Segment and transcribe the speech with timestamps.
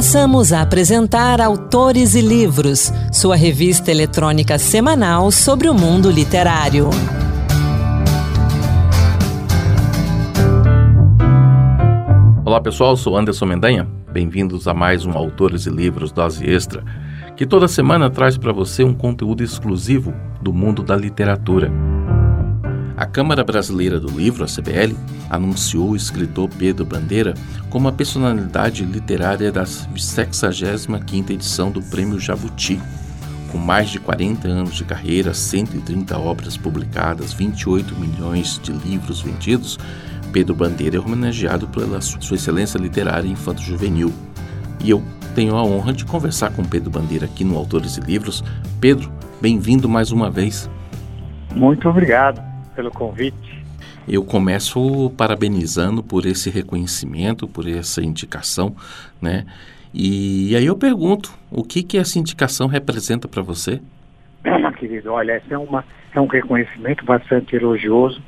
[0.00, 6.88] Passamos a apresentar Autores e Livros, sua revista eletrônica semanal sobre o mundo literário.
[12.46, 13.86] Olá pessoal, sou Anderson Mendanha.
[14.10, 16.82] Bem-vindos a mais um Autores e Livros Dose Extra,
[17.36, 21.70] que toda semana traz para você um conteúdo exclusivo do mundo da literatura.
[23.00, 24.94] A Câmara Brasileira do Livro, a CBL,
[25.30, 27.32] anunciou o escritor Pedro Bandeira
[27.70, 32.78] como a personalidade literária da 65ª edição do Prêmio Jabuti.
[33.50, 39.78] Com mais de 40 anos de carreira, 130 obras publicadas, 28 milhões de livros vendidos,
[40.30, 44.12] Pedro Bandeira é homenageado pela sua excelência literária infanto-juvenil.
[44.84, 45.02] E eu
[45.34, 48.44] tenho a honra de conversar com Pedro Bandeira aqui no Autores e Livros.
[48.78, 49.10] Pedro,
[49.40, 50.68] bem-vindo mais uma vez.
[51.56, 52.49] Muito obrigado
[52.80, 53.62] pelo convite.
[54.08, 58.74] Eu começo parabenizando por esse reconhecimento, por essa indicação,
[59.20, 59.44] né?
[59.92, 63.80] E aí eu pergunto, o que que essa indicação representa para você?
[64.44, 68.22] Ah, querido, olha, esse é, uma, é um reconhecimento bastante elogioso,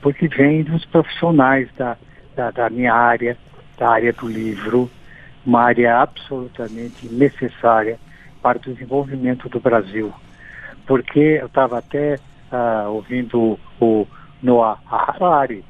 [0.00, 1.96] porque vem dos profissionais da,
[2.36, 3.36] da, da minha área,
[3.76, 4.88] da área do livro,
[5.44, 7.98] uma área absolutamente necessária
[8.40, 10.12] para o desenvolvimento do Brasil.
[10.86, 12.18] Porque eu estava até
[12.52, 14.06] uh, ouvindo o
[14.42, 15.64] Noah Harari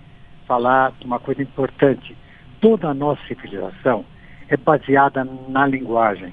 [0.47, 2.17] falar de uma coisa importante.
[2.61, 4.05] Toda a nossa civilização
[4.49, 6.33] é baseada na linguagem.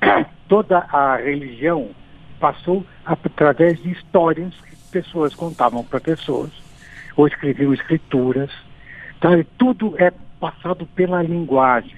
[0.48, 1.90] Toda a religião
[2.38, 6.50] passou através de histórias que pessoas contavam para pessoas,
[7.16, 8.50] ou escreviam escrituras.
[9.20, 9.36] Tá?
[9.36, 11.96] E tudo é passado pela linguagem.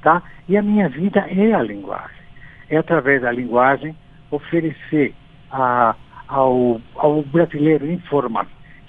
[0.00, 0.22] Tá?
[0.48, 2.22] E a minha vida é a linguagem.
[2.68, 3.94] É através da linguagem
[4.30, 5.14] oferecer
[5.50, 5.94] a,
[6.32, 8.46] ao, ao brasileiro informar,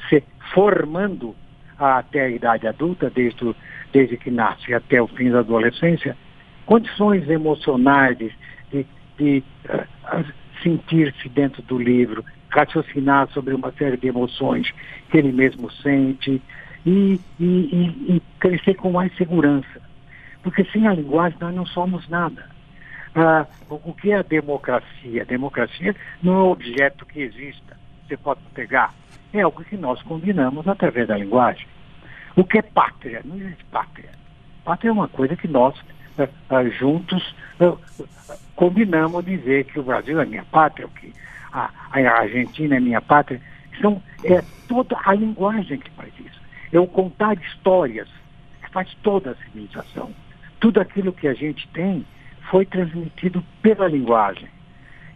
[0.09, 1.35] se formando
[1.77, 3.53] até a idade adulta, desde,
[3.91, 6.15] desde que nasce até o fim da adolescência,
[6.65, 8.31] condições emocionais de,
[8.71, 8.85] de,
[9.17, 10.25] de uh,
[10.61, 14.71] sentir-se dentro do livro, raciocinar sobre uma série de emoções
[15.11, 16.41] que ele mesmo sente
[16.85, 19.81] e, e, e, e crescer com mais segurança.
[20.41, 22.52] Porque sem a linguagem nós não somos nada.
[23.15, 25.21] Ah, o que é a democracia?
[25.21, 28.93] A democracia não é um objeto que exista, você pode pegar.
[29.31, 31.67] É algo que nós combinamos através da linguagem.
[32.35, 33.21] O que é pátria?
[33.23, 34.09] Não existe pátria.
[34.65, 35.75] Pátria é uma coisa que nós,
[36.17, 37.77] ah, juntos, ah,
[38.55, 41.13] combinamos dizer que o Brasil é minha pátria, que
[41.51, 43.39] a, a Argentina é minha pátria.
[43.77, 46.41] Então, é toda a linguagem que faz isso.
[46.71, 48.07] É o contar histórias
[48.63, 50.11] que faz toda a civilização.
[50.59, 52.05] Tudo aquilo que a gente tem
[52.49, 54.47] foi transmitido pela linguagem.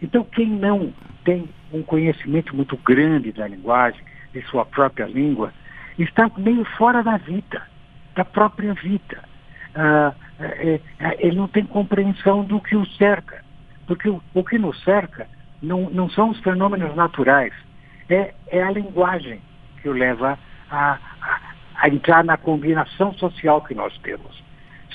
[0.00, 0.92] Então, quem não
[1.24, 4.00] tem um conhecimento muito grande da linguagem,
[4.32, 5.52] de sua própria língua,
[5.98, 7.62] está meio fora da vida,
[8.14, 9.18] da própria vida.
[9.74, 13.44] Ah, é, é, ele não tem compreensão do que o cerca,
[13.86, 15.26] porque o, o que nos cerca
[15.60, 17.52] não, não são os fenômenos naturais,
[18.08, 19.40] é, é a linguagem
[19.82, 20.38] que o leva
[20.70, 21.40] a, a,
[21.76, 24.47] a entrar na combinação social que nós temos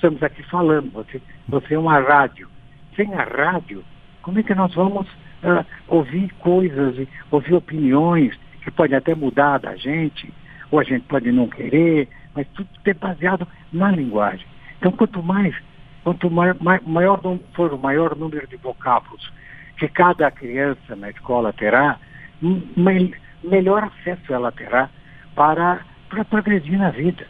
[0.04, 2.50] estamos aqui falando, você, você é uma rádio.
[2.94, 3.84] Sem a rádio,
[4.22, 9.78] como é que nós vamos uh, ouvir coisas, ouvir opiniões que podem até mudar da
[9.78, 10.32] gente,
[10.70, 14.46] ou a gente pode não querer, mas tudo é baseado na linguagem.
[14.78, 15.56] Então, quanto mais,
[16.04, 17.22] quanto maior, maior
[17.54, 19.32] for o maior número de vocábulos
[19.78, 21.98] que cada criança na escola terá,
[22.42, 24.90] me, melhor acesso ela terá
[25.34, 27.26] para, para progredir na vida.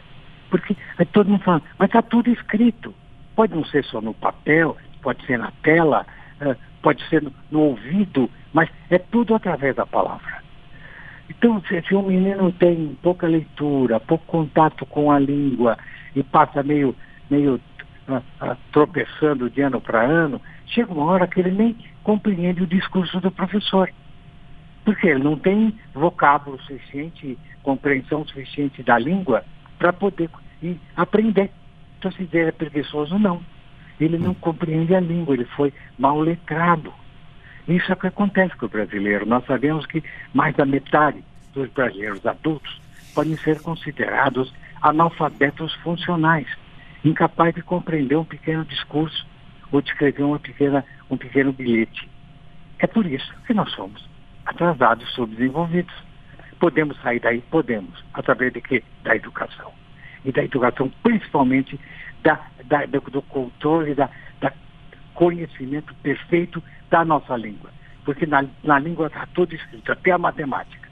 [0.54, 0.76] Porque
[1.12, 2.94] todo mundo fala, mas está tudo escrito.
[3.34, 6.06] Pode não ser só no papel, pode ser na tela,
[6.40, 10.44] uh, pode ser no, ouvido, mas é tudo através da palavra.
[11.28, 15.76] Então, se, um menino tem pouca leitura, pouco contato com a língua
[16.14, 16.94] e passa meio,
[17.28, 17.60] meio
[18.06, 22.66] uh, uh, tropeçando de ano para ano, chega uma hora que ele nem compreende o
[22.68, 23.90] discurso do professor.
[24.84, 29.44] Porque ele não tem vocábulo suficiente, compreensão suficiente da língua
[29.80, 30.30] para poder
[30.64, 31.50] e aprender.
[31.98, 33.42] Então, se ele é preguiçoso, não.
[34.00, 36.92] Ele não compreende a língua, ele foi mal letrado.
[37.68, 39.26] Isso é o que acontece com o brasileiro.
[39.26, 40.02] Nós sabemos que
[40.32, 41.22] mais da metade
[41.52, 42.80] dos brasileiros adultos
[43.14, 44.52] podem ser considerados
[44.82, 46.48] analfabetos funcionais,
[47.04, 49.26] incapazes de compreender um pequeno discurso
[49.70, 52.08] ou de escrever uma pequena, um pequeno bilhete.
[52.78, 54.08] É por isso que nós somos
[54.44, 55.94] atrasados, subdesenvolvidos.
[56.58, 57.40] Podemos sair daí?
[57.50, 58.04] Podemos.
[58.12, 58.82] Através de quê?
[59.02, 59.83] Da educação
[60.24, 61.78] e da educação, principalmente
[62.22, 64.08] da, da, do controle, da,
[64.40, 64.52] da
[65.14, 67.70] conhecimento perfeito da nossa língua.
[68.04, 70.88] Porque na, na língua está tudo escrito, até a matemática.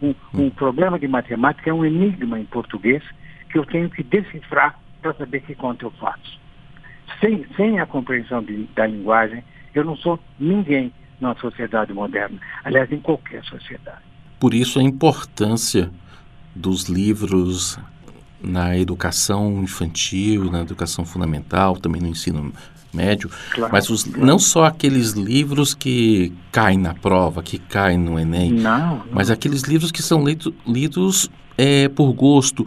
[0.00, 3.02] Um, um problema de matemática é um enigma em português
[3.50, 6.38] que eu tenho que decifrar para saber que conta eu faço.
[7.20, 9.42] sem, sem a compreensão de, da linguagem,
[9.74, 12.38] eu não sou ninguém na sociedade moderna.
[12.64, 14.02] Aliás, em qualquer sociedade.
[14.38, 15.90] Por isso a importância
[16.54, 17.78] dos livros
[18.40, 22.52] na educação infantil, na educação fundamental, também no ensino
[22.92, 24.24] médio, claro, mas os, claro.
[24.24, 29.06] não só aqueles livros que caem na prova, que caem no Enem, não, não.
[29.10, 32.66] mas aqueles livros que são lido, lidos é, por gosto.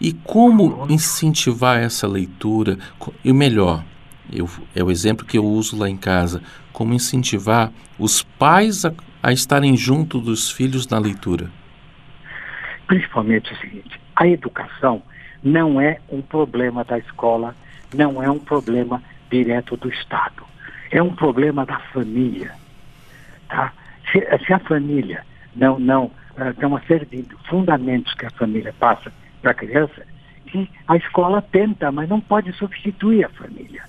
[0.00, 2.78] E como incentivar essa leitura?
[3.24, 3.84] E o melhor,
[4.32, 6.40] eu, é o exemplo que eu uso lá em casa,
[6.72, 8.92] como incentivar os pais a,
[9.22, 11.50] a estarem junto dos filhos na leitura?
[12.86, 15.00] Principalmente o seguinte, a educação
[15.42, 17.54] não é um problema da escola,
[17.94, 19.00] não é um problema
[19.30, 20.42] direto do Estado.
[20.90, 22.52] É um problema da família.
[23.48, 23.72] Tá?
[24.10, 25.24] Se, se a família
[25.54, 26.10] não, não
[26.58, 30.04] tem uma série de fundamentos que a família passa para a criança,
[30.46, 33.82] que a escola tenta, mas não pode substituir a família.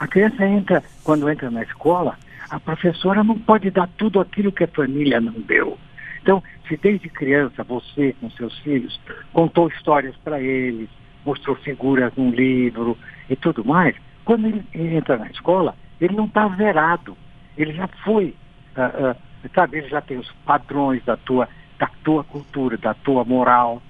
[0.00, 2.18] A criança entra, quando entra na escola,
[2.48, 5.78] a professora não pode dar tudo aquilo que a família não deu.
[6.22, 9.00] Então, se desde criança você, com seus filhos,
[9.32, 10.88] contou histórias para eles,
[11.24, 12.96] mostrou figuras num livro
[13.28, 17.16] e tudo mais, quando ele entra na escola, ele não está zerado.
[17.56, 18.34] Ele já foi,
[18.76, 23.24] uh, uh, sabe, ele já tem os padrões da tua, da tua cultura, da tua
[23.24, 23.82] moral,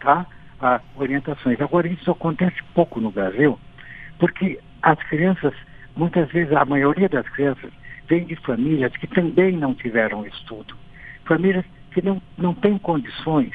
[0.00, 0.26] tá?
[0.60, 1.60] Uh, orientações.
[1.60, 3.58] Agora, isso acontece pouco no Brasil,
[4.18, 5.54] porque as crianças,
[5.96, 7.70] muitas vezes, a maioria das crianças
[8.08, 10.74] vem de famílias que também não tiveram estudo.
[11.24, 13.52] Famílias que não, não têm condições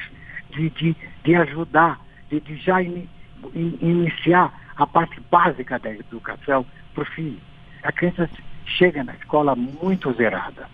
[0.50, 2.00] de, de, de ajudar,
[2.30, 3.08] de, de já in,
[3.54, 6.64] in, iniciar a parte básica da educação
[6.94, 7.38] para o filho.
[7.82, 8.28] A criança
[8.64, 10.66] chega na escola muito zerada.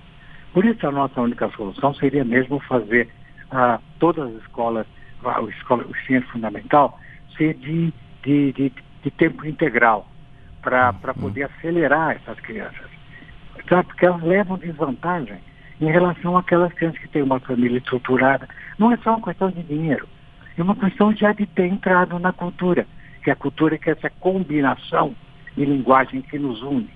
[0.53, 3.09] Por isso a nossa única solução seria mesmo fazer
[3.51, 4.87] ah, todas as escolas,
[5.25, 6.99] a escola, o ensino fundamental,
[7.37, 8.73] ser de, de, de,
[9.03, 10.09] de tempo integral,
[10.63, 11.23] para uhum.
[11.23, 12.91] poder acelerar essas crianças.
[13.69, 13.87] Sabe?
[13.87, 15.39] Porque elas levam desvantagem
[15.81, 18.49] em relação àquelas crianças que têm uma família estruturada.
[18.79, 20.09] Não é só uma questão de dinheiro,
[20.57, 22.87] é uma questão já de ter entrado na cultura
[23.27, 25.13] que a cultura é que é essa combinação
[25.57, 26.89] de linguagem que nos une.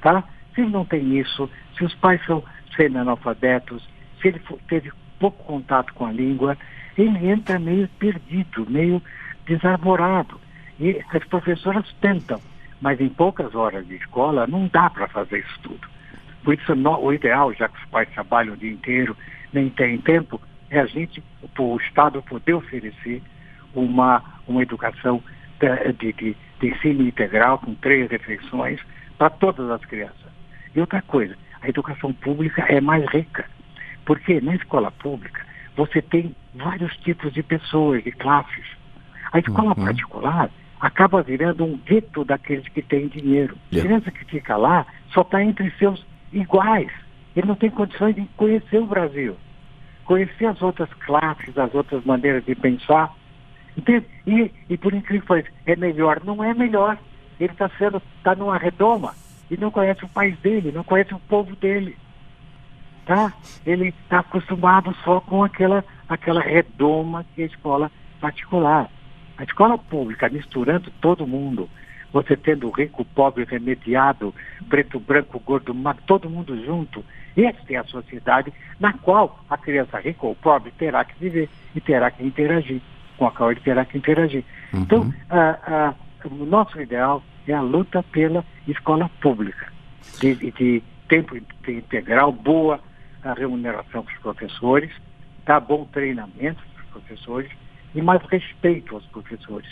[0.00, 0.22] Tá?
[0.54, 2.40] Se não tem isso, se os pais são
[2.76, 3.82] semi-analfabetos,
[4.22, 6.56] se ele teve pouco contato com a língua,
[6.96, 9.02] ele entra meio perdido, meio
[9.44, 10.40] desarvorado.
[10.78, 12.40] E as professoras tentam,
[12.80, 15.95] mas em poucas horas de escola não dá para fazer isso tudo.
[16.46, 19.16] Por isso, o ideal, já que os pais trabalham o dia inteiro,
[19.52, 20.40] nem têm tempo,
[20.70, 21.20] é a gente,
[21.58, 23.20] o Estado, poder oferecer
[23.74, 25.20] uma, uma educação
[25.98, 28.80] de, de, de ensino integral com três refeições
[29.18, 30.30] para todas as crianças.
[30.72, 33.44] E outra coisa, a educação pública é mais rica,
[34.04, 35.44] porque na escola pública
[35.76, 38.66] você tem vários tipos de pessoas, de classes.
[39.32, 39.84] A escola uhum.
[39.84, 40.48] particular
[40.80, 43.58] acaba virando um gueto daqueles que têm dinheiro.
[43.72, 46.90] A criança que fica lá só está entre seus iguais.
[47.34, 49.36] Ele não tem condições de conhecer o Brasil,
[50.04, 53.12] conhecer as outras classes, as outras maneiras de pensar.
[53.76, 54.06] Entende?
[54.26, 56.22] E, e por incrível que pareça, é melhor.
[56.24, 56.98] Não é melhor.
[57.38, 59.14] Ele está sendo, está numa redoma
[59.50, 61.96] e não conhece o país dele, não conhece o povo dele.
[63.04, 63.32] Tá?
[63.64, 68.90] Ele está acostumado só com aquela, aquela redoma que é a escola particular.
[69.38, 71.68] A escola pública, misturando todo mundo,
[72.16, 74.34] você tendo rico, pobre, remediado,
[74.70, 77.04] preto, branco, gordo, magro, todo mundo junto.
[77.36, 78.50] Essa é a sociedade
[78.80, 82.80] na qual a criança rica ou pobre terá que viver e terá que interagir
[83.18, 84.42] com a qual ele terá que interagir.
[84.72, 84.80] Uhum.
[84.80, 85.94] Então, a, a,
[86.26, 89.70] o nosso ideal é a luta pela escola pública,
[90.18, 91.36] de, de tempo
[91.68, 92.80] integral, boa
[93.36, 94.90] remuneração para os professores,
[95.44, 97.50] dar bom treinamento para os professores
[97.94, 99.68] e mais respeito aos professores.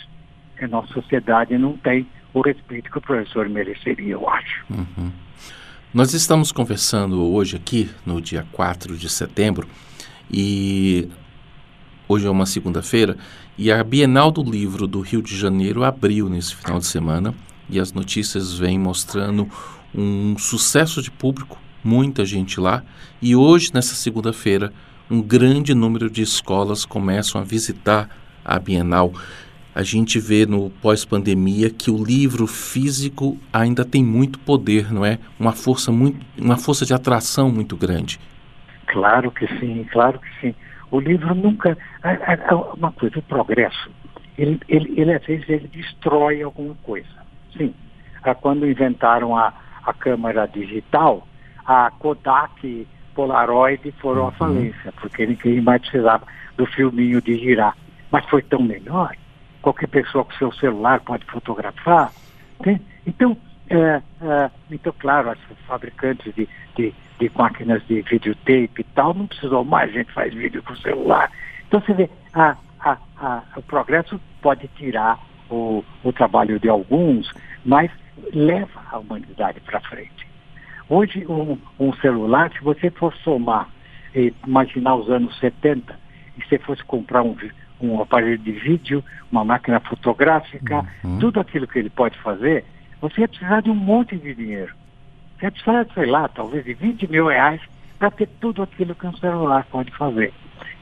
[0.61, 4.65] a nossa sociedade não tem o respeito que o professor mereceria, eu acho.
[4.69, 5.11] Uhum.
[5.93, 9.67] Nós estamos conversando hoje aqui, no dia 4 de setembro,
[10.29, 11.09] e
[12.07, 13.17] Hoje é uma segunda-feira
[13.57, 17.33] e a Bienal do Livro do Rio de Janeiro abriu nesse final de semana
[17.67, 19.49] e as notícias vêm mostrando
[19.93, 22.83] um sucesso de público, muita gente lá.
[23.19, 24.71] E hoje, nessa segunda-feira,
[25.09, 28.07] um grande número de escolas começam a visitar
[28.43, 29.11] a Bienal.
[29.75, 35.19] A gente vê no pós-pandemia que o livro físico ainda tem muito poder, não é?
[35.37, 38.17] Uma força muito, uma força de atração muito grande.
[38.87, 40.55] Claro que sim, claro que sim.
[40.89, 41.77] O livro nunca.
[42.77, 43.91] Uma coisa, o progresso,
[44.37, 47.25] ele, ele, ele às vezes ele destrói alguma coisa.
[47.57, 47.73] Sim.
[48.41, 49.53] Quando inventaram a,
[49.83, 51.27] a câmera digital,
[51.65, 54.27] a Kodak Polaroid foram uhum.
[54.29, 57.75] à falência, porque ninguém mais precisava do filminho de girar.
[58.09, 59.13] Mas foi tão melhor.
[59.65, 62.11] Qualquer pessoa com seu celular pode fotografar.
[62.61, 62.79] Tem?
[63.07, 63.35] Então,
[63.67, 69.25] é, é, então claro, os fabricantes de, de, de, máquinas de videotape e tal não
[69.25, 71.31] precisam mais, a gente faz vídeo com o celular.
[71.67, 75.17] Então você vê, a, a, a, o progresso pode tirar
[75.49, 77.33] o, o trabalho de alguns,
[77.65, 77.89] mas
[78.35, 80.27] leva a humanidade para frente.
[80.87, 83.67] Hoje, um, um, celular, se você for somar,
[84.45, 85.99] imaginar os anos 70,
[86.37, 87.35] e você fosse comprar um,
[87.79, 91.19] um aparelho de vídeo, uma máquina fotográfica, uhum.
[91.19, 92.63] tudo aquilo que ele pode fazer,
[93.01, 94.73] você ia precisar de um monte de dinheiro.
[95.37, 97.61] Você ia precisar, sei lá, talvez de 20 mil reais
[97.99, 100.33] para ter tudo aquilo que um celular pode fazer.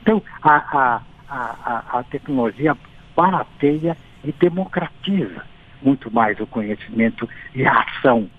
[0.01, 2.77] Então, a, a, a, a tecnologia
[3.15, 5.43] barateia e democratiza
[5.81, 8.29] muito mais o conhecimento e a ação.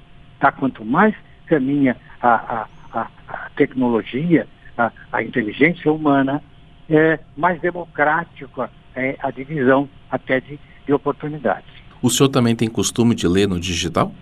[0.41, 0.51] Tá?
[0.51, 1.15] Quanto mais
[1.47, 4.47] caminha a, a, a tecnologia,
[4.77, 6.43] a, a, inteligência humana,
[6.89, 11.69] é mais democrático é a divisão até de, de oportunidades.
[12.03, 14.13] O senhor também tem costume de ler no digital?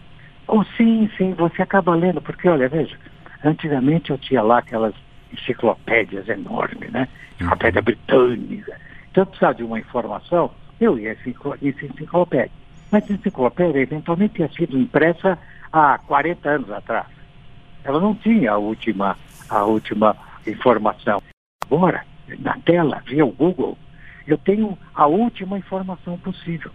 [0.47, 2.97] Oh, sim, sim, você acaba lendo, porque olha, veja,
[3.45, 4.95] antigamente eu tinha lá aquelas
[5.33, 7.09] enciclopédias enormes, né?
[7.35, 7.85] Enciclopédia uhum.
[7.85, 8.77] britânica.
[9.11, 10.51] Então eu precisava de uma informação,
[10.81, 12.53] eu ia em enciclopédia.
[12.91, 15.39] Mas a enciclopédia eventualmente tinha sido impressa
[15.73, 17.07] há 40 anos atrás.
[17.85, 19.17] Ela não tinha a última,
[19.49, 20.17] a última
[20.47, 21.23] informação.
[21.65, 22.05] Agora,
[22.39, 23.77] na tela, via o Google,
[24.27, 26.71] eu tenho a última informação possível.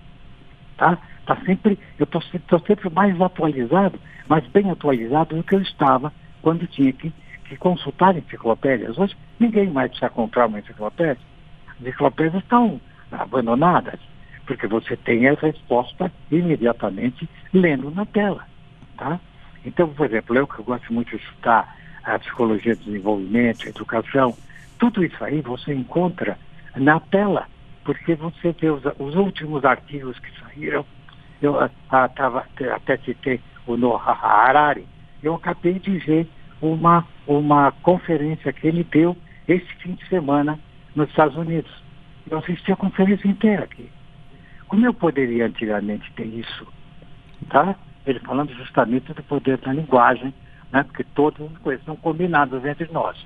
[0.77, 0.97] Tá?
[1.25, 6.67] Tá sempre, eu estou sempre mais atualizado, mais bem atualizado do que eu estava quando
[6.67, 7.11] tinha que,
[7.45, 8.97] que consultar enciclopédias.
[8.97, 11.21] Hoje ninguém mais precisa comprar uma enciclopédia.
[11.69, 12.79] As enciclopédias estão
[13.11, 13.99] abandonadas
[14.45, 18.45] porque você tem a resposta imediatamente lendo na tela.
[18.97, 19.19] Tá?
[19.65, 24.33] Então, por exemplo, eu que gosto muito de estudar a psicologia do desenvolvimento, a educação,
[24.79, 26.37] tudo isso aí você encontra
[26.75, 27.47] na tela,
[27.83, 30.85] porque você vê os, os últimos artigos que saíram.
[31.41, 34.87] Eu ah, ah tava, até citei o Noah Harari.
[35.21, 36.27] Eu acabei de ver
[36.61, 39.15] uma, uma conferência que ele deu
[39.47, 40.59] esse fim de semana
[40.95, 41.71] nos Estados Unidos.
[42.29, 43.89] Eu assisti a conferência inteira aqui.
[44.67, 46.67] Como eu poderia antigamente ter isso?
[47.49, 47.75] Tá?
[48.05, 50.33] Ele falando justamente do poder da linguagem,
[50.71, 50.83] né?
[50.83, 53.17] porque todas as coisas são combinadas entre nós.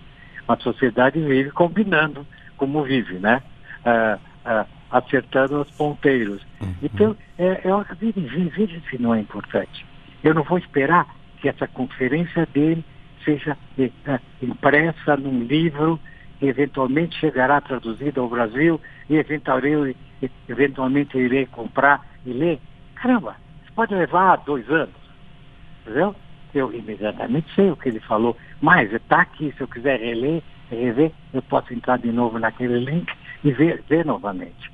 [0.52, 2.26] A sociedade vive combinando
[2.58, 3.42] como vive, né?
[3.86, 6.46] Ah, ah, acertando os ponteiros.
[6.62, 6.76] Uhum.
[6.84, 9.86] Então, é, eu acabei de ver, veja se não é importante.
[10.24, 12.84] Eu não vou esperar que essa conferência dele
[13.24, 13.90] seja é,
[14.42, 16.00] impressa num livro
[16.42, 19.96] eventualmente chegará traduzida ao Brasil e eventualmente,
[20.50, 22.60] eventualmente irei comprar e ler.
[22.96, 24.96] Caramba, isso pode levar dois anos.
[25.82, 26.16] Entendeu?
[26.54, 31.12] Eu imediatamente sei o que ele falou, mas está aqui, se eu quiser reler, rever,
[31.34, 33.12] eu posso entrar de novo naquele link
[33.44, 34.72] e ver, ver novamente.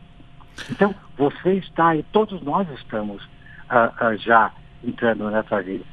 [0.71, 4.51] Então, você está e todos nós estamos uh, uh, já
[4.83, 5.83] entrando nessa vida.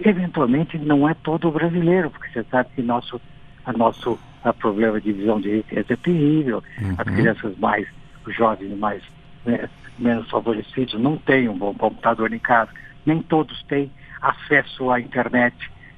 [0.00, 3.20] Eventualmente não é todo brasileiro, porque você sabe que nosso,
[3.64, 6.62] a nosso a problema de visão de riqueza é terrível.
[6.80, 6.94] Uhum.
[6.98, 7.86] As crianças mais,
[8.28, 9.02] jovens mais
[9.44, 12.70] né, menos favorecidos não têm um bom computador em casa.
[13.06, 13.90] Nem todos têm
[14.22, 15.54] acesso à internet.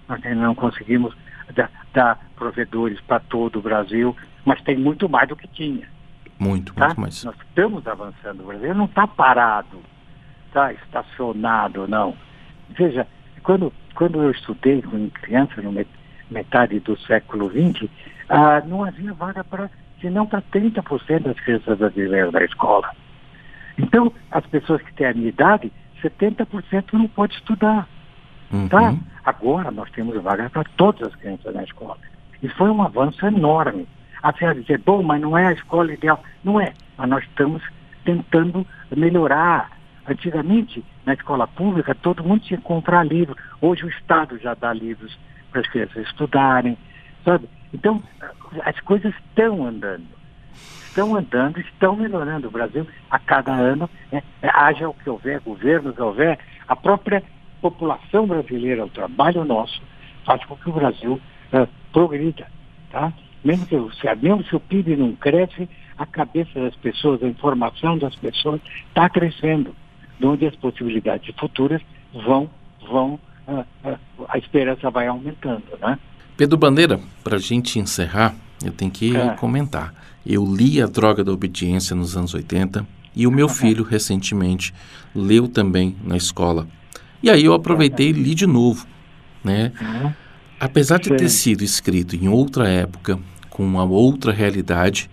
[0.09, 1.15] Nós ainda não conseguimos
[1.55, 5.87] dar, dar provedores para todo o Brasil, mas tem muito mais do que tinha.
[6.39, 6.87] Muito, tá?
[6.87, 7.25] muito mais.
[7.25, 8.41] Nós estamos avançando.
[8.43, 9.81] O Brasil não está parado,
[10.49, 12.17] está estacionado, não.
[12.71, 13.07] Veja,
[13.43, 15.73] quando, quando eu estudei com criança, no
[16.31, 17.89] metade do século XX,
[18.29, 22.91] ah, não havia vaga para, senão para 30% das crianças brasileiras da escola.
[23.79, 27.89] Então, as pessoas que têm a minha idade, 70% não pode estudar.
[28.55, 28.69] Uhum.
[28.69, 28.95] Tá?
[29.25, 31.99] Agora nós temos vaga para todas as crianças na escola.
[32.43, 33.89] Isso foi um avanço enorme.
[34.23, 36.23] A senhora dizer, bom, mas não é a escola ideal.
[36.43, 37.63] Não é, mas nós estamos
[38.05, 39.73] tentando melhorar.
[40.07, 43.37] Antigamente, na escola pública, todo mundo tinha que comprar livro.
[43.61, 45.19] Hoje o Estado já dá livros
[45.51, 46.77] para as crianças estudarem,
[47.25, 47.49] sabe?
[47.73, 48.03] Então,
[48.65, 50.07] as coisas estão andando.
[50.87, 52.49] Estão andando, estão melhorando.
[52.49, 56.77] O Brasil, a cada ano, é, é, haja o que houver, governo que houver, a
[56.77, 57.23] própria
[57.65, 59.81] população brasileira, o trabalho nosso,
[60.27, 61.19] faz com que o Brasil
[61.51, 62.47] é, progrida.
[62.91, 63.11] Tá?
[63.43, 65.67] Mesmo, que, se, mesmo se o PIB não cresce,
[65.97, 69.75] a cabeça das pessoas, a informação das pessoas está crescendo,
[70.23, 71.81] onde as possibilidades futuras
[72.13, 72.51] vão,
[72.87, 73.19] vão,
[73.49, 75.65] a, a, a esperança vai aumentando.
[75.81, 75.99] Né?
[76.37, 79.31] Pedro Bandeira, para a gente encerrar, eu tenho que é.
[79.37, 79.95] comentar.
[80.27, 84.75] Eu li A Droga da Obediência nos anos 80 e o meu filho, recentemente,
[85.15, 86.67] leu também na escola.
[87.25, 88.87] E aí eu aproveitei e li de novo.
[89.43, 89.73] Né?
[89.81, 90.13] Uhum.
[90.61, 95.09] Apesar de ter sido escrito em outra época, com uma outra realidade,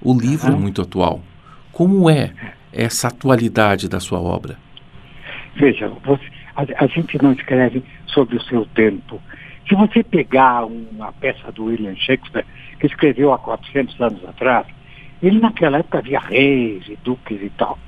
[0.00, 1.22] o livro é muito atual.
[1.70, 2.32] Como é
[2.72, 4.58] essa atualidade da sua obra?
[5.54, 6.24] Veja, você,
[6.56, 9.22] a, a, gente não escreve sobre o seu tempo.
[9.68, 12.44] Se você pegar uma peça do William Shakespeare,
[12.80, 14.66] que escreveu há 400 anos atrás,
[15.22, 17.78] ele naquela época havia reis e duques e tal.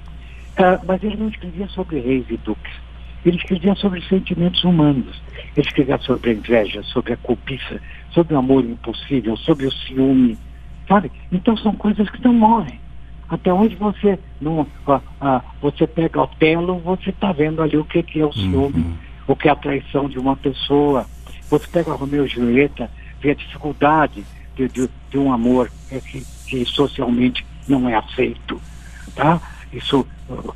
[0.57, 2.84] Uh, mas ele não escrevia sobre reis e duques.
[3.25, 5.23] Ele escrevia sobre sentimentos humanos.
[5.57, 10.39] Ele escrevia sobre a inveja, sobre a cobiça, sobre o amor impossível, sobre o ciúme,
[10.89, 11.11] sabe?
[11.33, 12.79] Então são coisas que não morrem.
[13.29, 17.85] Até onde você não, ah, ah, você pega o telo, você está vendo ali o
[17.85, 18.95] que, que é o ciúme, uhum.
[19.27, 21.07] o que é a traição de uma pessoa.
[21.49, 22.91] Você pega o Romeu e Julieta,
[23.21, 28.61] vê a dificuldade de, de, de um amor é, que, que, socialmente não é aceito.
[29.15, 29.41] Tá?
[29.77, 30.55] Isso uh,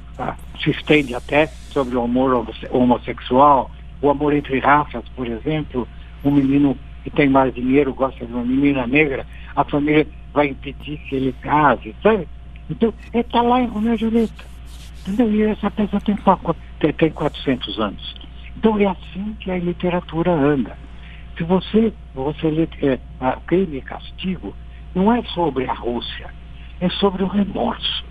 [0.63, 3.71] se estende até sobre o amor homossexual,
[4.01, 5.87] o amor entre raças, por exemplo.
[6.25, 10.99] Um menino que tem mais dinheiro gosta de uma menina negra, a família vai impedir
[10.99, 12.29] que ele case, sabe?
[12.71, 14.45] Então, ele está lá em Romeu e Julieta.
[15.07, 15.33] Entendeu?
[15.33, 16.17] E essa peça tem,
[16.93, 18.15] tem 400 anos.
[18.57, 20.77] Então, é assim que a literatura anda.
[21.37, 22.99] Se você, você lê é,
[23.47, 24.55] Crime e Castigo,
[24.95, 26.29] não é sobre a Rússia,
[26.81, 28.05] é sobre o remorso.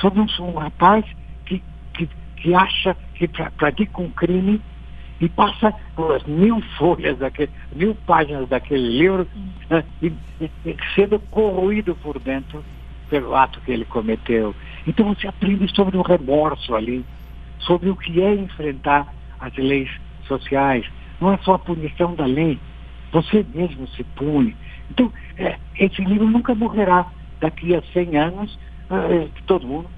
[0.00, 1.04] Sobre um, um rapaz
[1.46, 1.62] que,
[1.94, 4.60] que, que acha que pratica um crime
[5.20, 5.74] e passa
[6.16, 9.28] as mil folhas, daquele, mil páginas daquele livro
[9.68, 12.64] né, e, e, sendo corroído por dentro
[13.10, 14.54] pelo ato que ele cometeu.
[14.86, 17.04] Então você aprende sobre o remorso ali,
[17.58, 19.90] sobre o que é enfrentar as leis
[20.26, 20.86] sociais.
[21.20, 22.58] Não é só a punição da lei,
[23.12, 24.56] você mesmo se pune.
[24.90, 27.06] Então, é, esse livro nunca morrerá.
[27.40, 28.58] Daqui a 100 anos,
[29.46, 29.88] todo mundo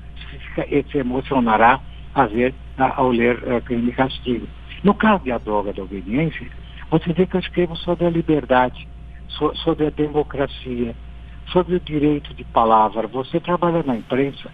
[0.55, 1.81] se, se emocionará
[2.15, 4.47] a ver, a, ao ler uh, Crime e Castigo.
[4.83, 6.47] No caso de A Droga da Obediência,
[6.91, 8.87] você vê que eu escrevo sobre a liberdade,
[9.29, 10.95] so, sobre a democracia,
[11.47, 13.07] sobre o direito de palavra.
[13.07, 14.51] Você trabalha na imprensa,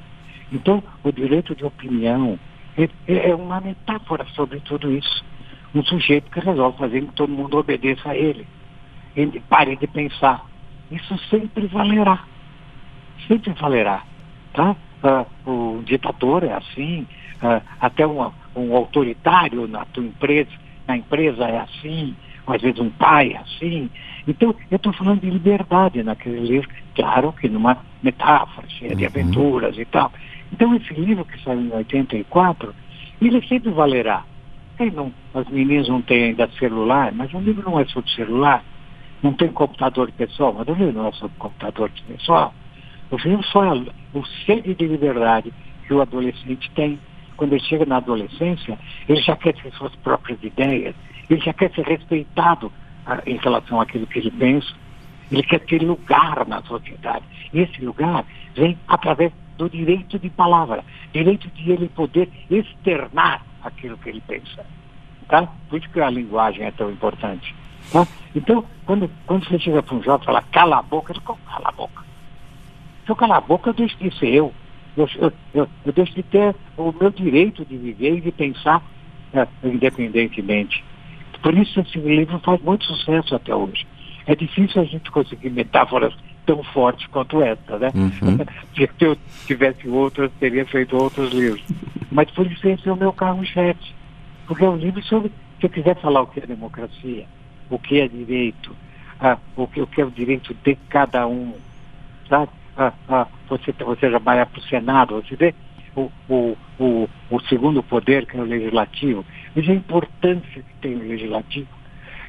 [0.52, 2.38] então o direito de opinião
[2.76, 5.24] é, é, é uma metáfora sobre tudo isso.
[5.74, 8.46] Um sujeito que resolve fazer que todo mundo obedeça a ele.
[9.14, 10.44] Ele pare de pensar.
[10.90, 12.24] Isso sempre valerá.
[13.26, 14.02] Sempre valerá.
[14.58, 14.74] Tá?
[15.46, 17.06] Uh, o ditador é assim,
[17.40, 20.50] uh, até um, um autoritário na tua empresa,
[20.84, 23.88] na empresa é assim, às vezes um pai é assim.
[24.26, 29.08] Então, eu estou falando de liberdade naquele livro, claro que numa metáfora, cheia de uhum.
[29.08, 30.10] aventuras e tal.
[30.52, 32.74] Então, esse livro que saiu em 84,
[33.22, 34.24] ele sempre valerá.
[34.92, 38.64] não, as meninas não têm ainda celular, mas o livro não é sobre celular,
[39.22, 42.52] não tem computador pessoal, mas o livro não é sobre computador pessoal.
[43.10, 45.52] O livro só é o sede de liberdade
[45.86, 46.98] que o adolescente tem.
[47.36, 50.94] Quando ele chega na adolescência, ele já quer ter suas próprias ideias,
[51.30, 52.72] ele já quer ser respeitado
[53.06, 54.74] ah, em relação àquilo que ele pensa,
[55.30, 57.24] ele quer ter lugar na sociedade.
[57.52, 63.96] E esse lugar vem através do direito de palavra, direito de ele poder externar aquilo
[63.98, 64.64] que ele pensa.
[65.28, 65.46] Tá?
[65.68, 67.54] Por isso que a linguagem é tão importante.
[67.92, 68.06] Tá?
[68.34, 71.38] Então, quando, quando você chega para um jovem e fala, cala a boca, ele fala,
[71.46, 72.07] cala a boca.
[73.08, 74.52] Se eu calar a boca, eu deixo de ser eu.
[74.94, 78.84] Eu, eu, eu, eu deixo de ter o meu direito de viver e de pensar
[79.32, 80.84] é, independentemente.
[81.42, 83.86] Por isso esse livro faz muito sucesso até hoje.
[84.26, 87.90] É difícil a gente conseguir metáforas tão fortes quanto essa, né?
[87.94, 88.44] Uhum.
[88.76, 89.16] Se eu
[89.46, 91.64] tivesse outras, teria feito outros livros.
[92.12, 93.94] Mas por isso esse é o meu carro-chefe.
[94.46, 97.24] Porque é um livro sobre, se eu quiser falar o que é democracia,
[97.70, 98.76] o que é direito,
[99.18, 101.54] ah, o, que, o que é o direito de cada um,
[102.28, 102.50] sabe?
[102.78, 105.54] Ah, ah, você, você já vai para o Senado, você vê
[105.96, 110.94] o, o, o, o segundo poder, que é o legislativo, Veja a importância que tem
[110.94, 111.66] o legislativo,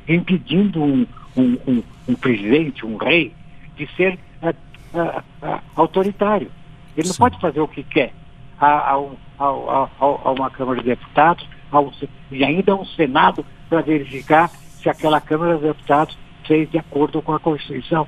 [0.08, 1.06] impedindo um,
[1.38, 3.32] um, um, um presidente, um rei,
[3.76, 4.50] de ser uh,
[4.98, 6.52] uh, autoritário.
[6.98, 7.20] Ele não Sim.
[7.20, 8.12] pode fazer o que quer
[8.60, 8.96] a, a,
[9.40, 11.94] a, a uma Câmara de Deputados ao,
[12.32, 17.22] e ainda a um Senado para verificar se aquela Câmara de Deputados fez de acordo
[17.22, 18.08] com a Constituição.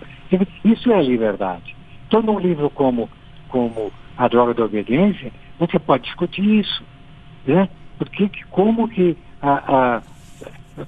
[0.65, 1.75] Isso é liberdade.
[2.11, 3.09] Então, num livro como,
[3.47, 6.83] como A Droga da Obediência, você pode discutir isso.
[7.45, 7.69] Né?
[7.97, 9.53] Porque como que a,
[9.97, 10.85] a,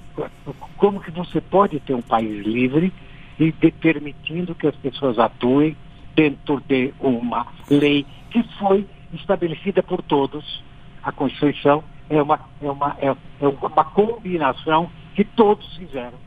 [0.76, 2.92] como que você pode ter um país livre
[3.40, 5.74] e de, permitindo que as pessoas atuem
[6.14, 10.62] dentro de uma lei que foi estabelecida por todos.
[11.02, 16.18] A Constituição é uma, é uma, é, é uma combinação que todos fizeram.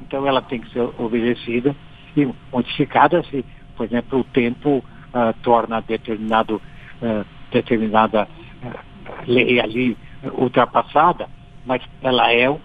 [0.00, 1.76] Então ela tem que ser obedecida
[2.16, 3.44] e modificada se,
[3.80, 6.60] por exemplo, o tempo uh, torna determinado,
[7.00, 8.28] uh, determinada
[8.62, 8.78] uh,
[9.26, 9.96] lei ali
[10.34, 11.30] ultrapassada,
[11.64, 12.58] mas ela é um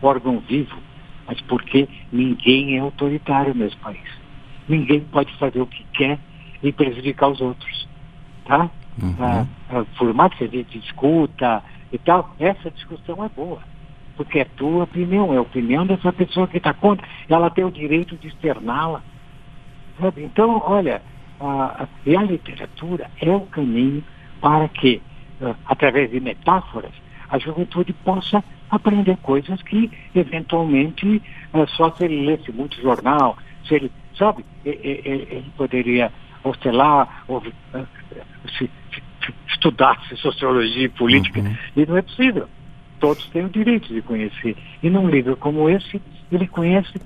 [0.00, 0.76] órgão vivo.
[1.26, 3.98] Mas porque ninguém é autoritário nesse país.
[4.68, 6.20] Ninguém pode fazer o que quer
[6.62, 7.88] e prejudicar os outros.
[8.44, 8.70] Tá?
[9.02, 9.16] Uhum.
[9.18, 13.58] Ah, ah, por mais que a gente discuta e tal, essa discussão é boa.
[14.16, 17.04] Porque é tua opinião, é a opinião dessa pessoa que está contra.
[17.28, 19.02] Ela tem o direito de externá-la.
[20.16, 21.00] Então, olha,
[21.40, 24.02] a, a, literatura é o caminho
[24.40, 25.00] para que,
[25.40, 26.92] uh, através de metáforas,
[27.28, 33.74] a juventude possa aprender coisas que, eventualmente, uh, só se ele lesse muito jornal, se
[33.74, 37.86] ele, sabe, ele, poderia ou, uh,
[38.58, 41.56] se, se, estudasse sociologia e política, uhum.
[41.76, 42.48] e não é possível.
[43.00, 44.56] Todos têm o direito de conhecer.
[44.82, 47.00] E num livro como esse, ele conhece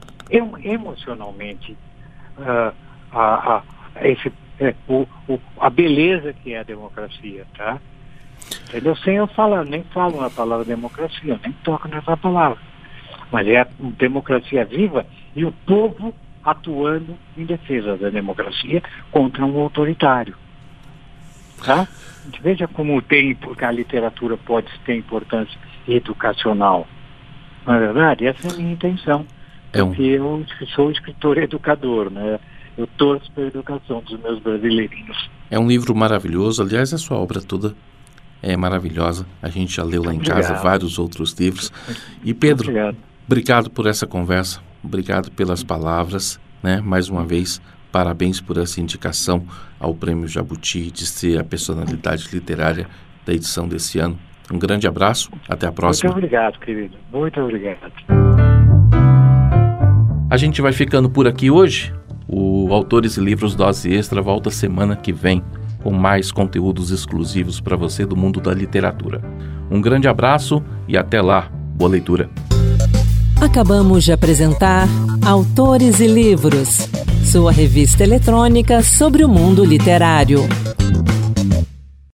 [0.65, 1.77] emocionalmente
[2.39, 2.75] uh,
[3.13, 7.79] a, a, esse, é, o, o, a beleza que é a democracia, tá?
[8.69, 8.97] Entendeu?
[8.97, 12.59] Sem eu falar, nem falo na palavra democracia, nem toco nessa palavra.
[13.31, 19.61] Mas é a democracia viva e o povo atuando em defesa da democracia contra um
[19.61, 20.35] autoritário.
[21.65, 21.87] Tá?
[22.41, 26.87] Veja como tem, porque a literatura pode ter importância educacional.
[27.67, 28.27] Não é verdade?
[28.27, 29.27] Essa é a minha intenção.
[29.73, 29.89] É um...
[29.89, 32.39] Porque eu sou escritor educador, né?
[32.77, 35.29] Eu torço pela educação dos meus brasileirinhos.
[35.51, 36.63] É um livro maravilhoso.
[36.63, 37.75] Aliás, a sua obra toda
[38.43, 39.27] é maravilhosa.
[39.43, 41.73] A gente já leu lá em casa vários outros livros.
[42.25, 42.97] E Pedro, obrigado.
[43.27, 44.61] obrigado por essa conversa.
[44.83, 46.81] Obrigado pelas palavras, né?
[46.81, 49.45] Mais uma vez, parabéns por essa indicação
[49.81, 52.87] ao Prêmio Jabuti de ser a personalidade literária
[53.27, 54.19] da edição desse ano.
[54.53, 56.11] Um grande abraço, até a próxima.
[56.13, 56.97] Muito obrigado, querido.
[57.13, 58.58] Muito obrigado.
[60.31, 61.93] A gente vai ficando por aqui hoje.
[62.29, 65.43] O Autores e Livros Dose Extra volta semana que vem
[65.83, 69.23] com mais conteúdos exclusivos para você do mundo da literatura.
[69.71, 71.51] Um grande abraço e até lá.
[71.75, 72.29] Boa leitura.
[73.41, 74.87] Acabamos de apresentar
[75.25, 76.89] Autores e Livros,
[77.25, 80.41] sua revista eletrônica sobre o mundo literário.